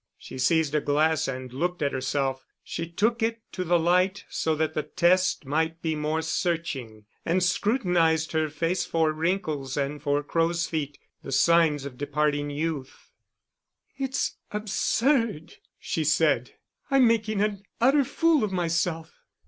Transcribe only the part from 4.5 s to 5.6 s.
that the test